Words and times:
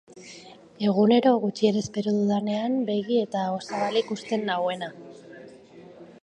Egunero, 0.85 1.33
gutxien 1.43 1.77
espero 1.81 2.13
dudanean, 2.15 2.79
begi 2.87 3.19
eta 3.27 3.45
aho 3.51 3.61
zabalik 3.67 4.11
uzten 4.17 4.49
nauena. 4.49 4.91